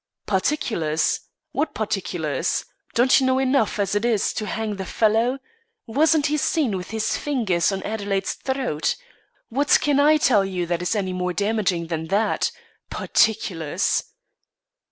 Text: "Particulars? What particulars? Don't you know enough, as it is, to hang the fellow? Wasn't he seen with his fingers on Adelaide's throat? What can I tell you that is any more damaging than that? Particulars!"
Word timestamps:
"Particulars? 0.25 1.19
What 1.51 1.75
particulars? 1.75 2.65
Don't 2.95 3.19
you 3.19 3.25
know 3.27 3.37
enough, 3.37 3.77
as 3.77 3.93
it 3.93 4.03
is, 4.03 4.33
to 4.33 4.47
hang 4.47 4.77
the 4.77 4.85
fellow? 4.87 5.37
Wasn't 5.85 6.25
he 6.25 6.37
seen 6.37 6.75
with 6.75 6.89
his 6.89 7.15
fingers 7.17 7.71
on 7.71 7.83
Adelaide's 7.83 8.33
throat? 8.33 8.95
What 9.49 9.77
can 9.79 9.99
I 9.99 10.17
tell 10.17 10.43
you 10.43 10.65
that 10.65 10.81
is 10.81 10.95
any 10.95 11.13
more 11.13 11.33
damaging 11.33 11.85
than 11.85 12.07
that? 12.07 12.49
Particulars!" 12.89 14.03